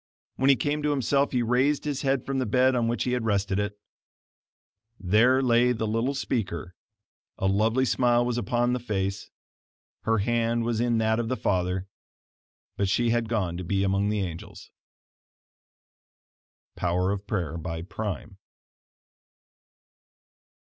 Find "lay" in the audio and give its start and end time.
5.43-5.73